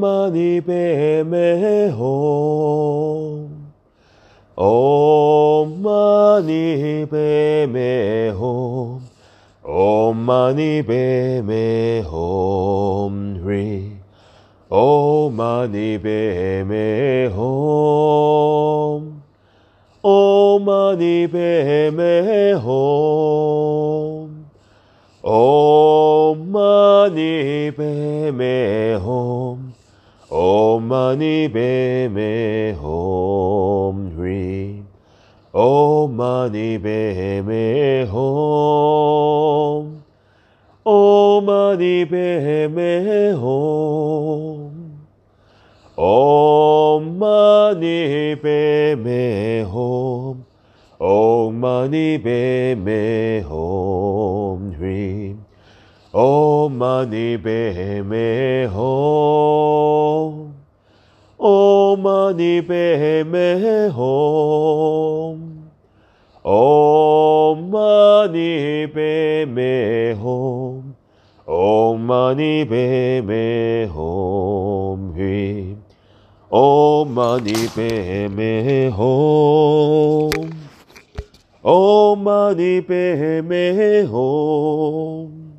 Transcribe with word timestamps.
Mani 0.00 0.60
Padme 0.60 1.90
Hum. 1.96 3.50
Om 4.56 5.82
Mani 5.82 7.06
Padme 7.06 8.32
Hum. 8.36 9.02
Om 9.64 10.24
Mani 10.24 10.82
Padme 10.82 12.02
Hum. 12.04 13.40
Hri. 13.44 13.92
Om 14.70 15.34
Mani 15.36 15.98
Padme 15.98 17.28
Hum. 17.34 19.22
Om 20.02 20.64
Mani 20.64 21.28
Padme 21.28 22.54
Hum. 22.60 24.46
Om 25.24 25.81
Mani 30.88 31.48
Padme 31.48 32.74
Hum. 32.80 34.16
Hri. 34.16 34.82
Om 35.54 36.16
Mani 36.16 36.78
Padme 36.78 38.06
Hum. 38.08 40.02
Om 40.84 41.44
Mani 41.44 42.06
Padme 42.06 43.34
Hum. 43.38 44.98
Om 45.96 47.18
Mani 47.18 48.36
Padme 48.36 49.64
Hum. 49.64 50.44
Om 51.00 51.60
Mani 51.60 52.18
Padme 52.18 53.42
Hum. 53.48 54.72
Hri. 54.78 55.36
Om 56.14 56.78
Mani 56.78 57.38
Padme 57.38 58.68
Hum. 63.94 65.52
Om 66.44 67.70
Mani 67.70 68.86
Padme 68.88 70.14
Hum. 70.16 70.94
Om 71.46 72.00
Mani 72.06 72.64
Padme 72.64 73.86
Hum. 73.92 75.14
Om 76.50 77.14
Mani 77.14 77.68
Padme 77.68 78.88
Hum. 78.90 80.32
Hri. 80.72 81.06
Om 81.62 82.24
Mani 82.24 82.80
Padme 82.82 84.06
Hum. 84.06 85.52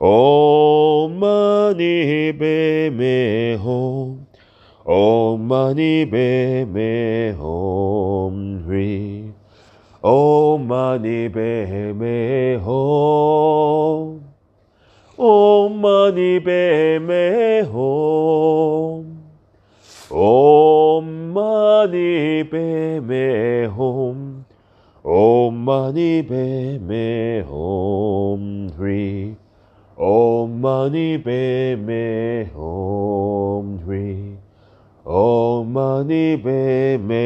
Om 0.00 1.18
Mani 1.18 2.32
Padme 2.32 3.56
Hum. 3.62 4.27
Om 4.86 5.48
Mani 5.48 6.06
Padme 6.06 7.34
Hum. 7.36 8.64
Hri. 8.64 9.32
Om 10.02 10.66
Mani 10.66 11.28
Padme 11.28 12.58
Hum. 12.62 14.22
Om 15.18 15.80
Mani 15.80 16.40
Padme 16.40 17.64
Hum. 17.70 19.18
Om 20.10 21.32
Mani 21.34 22.44
Padme 22.44 23.68
Hum. 23.74 24.44
Om 25.04 25.64
Mani 25.64 26.22
Padme 26.22 27.44
Hum. 27.44 28.70
Hri. 28.78 29.36
Om 29.98 30.60
Mani 30.60 31.18
Padme 31.18 32.48
Hum. 32.54 33.78
Hri. 33.84 34.07
Padme 35.98 36.38
Hum. 36.38 37.08
Hri. 37.08 37.17